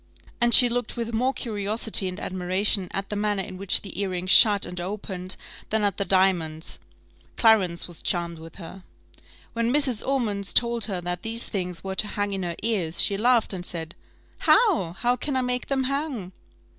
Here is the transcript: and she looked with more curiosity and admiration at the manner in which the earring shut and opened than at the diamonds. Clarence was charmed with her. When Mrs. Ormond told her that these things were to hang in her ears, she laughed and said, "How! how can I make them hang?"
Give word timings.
and 0.41 0.51
she 0.55 0.67
looked 0.67 0.97
with 0.97 1.13
more 1.13 1.31
curiosity 1.31 2.07
and 2.07 2.19
admiration 2.19 2.87
at 2.89 3.11
the 3.11 3.15
manner 3.15 3.43
in 3.43 3.55
which 3.55 3.83
the 3.83 4.01
earring 4.01 4.25
shut 4.25 4.65
and 4.65 4.81
opened 4.81 5.35
than 5.69 5.83
at 5.83 5.97
the 5.97 6.03
diamonds. 6.05 6.79
Clarence 7.37 7.87
was 7.87 8.01
charmed 8.01 8.39
with 8.39 8.55
her. 8.55 8.81
When 9.53 9.71
Mrs. 9.71 10.01
Ormond 10.03 10.55
told 10.55 10.85
her 10.85 11.01
that 11.01 11.21
these 11.21 11.47
things 11.47 11.83
were 11.83 11.93
to 11.93 12.07
hang 12.07 12.33
in 12.33 12.41
her 12.41 12.55
ears, 12.63 12.99
she 12.99 13.15
laughed 13.15 13.53
and 13.53 13.63
said, 13.63 13.93
"How! 14.39 14.93
how 14.93 15.15
can 15.17 15.35
I 15.35 15.41
make 15.41 15.67
them 15.67 15.83
hang?" 15.83 16.31